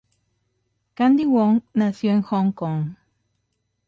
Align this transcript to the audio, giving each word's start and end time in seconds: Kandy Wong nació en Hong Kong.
Kandy 0.95 1.25
Wong 1.27 1.61
nació 1.75 2.09
en 2.09 2.23
Hong 2.23 2.53
Kong. 2.53 2.95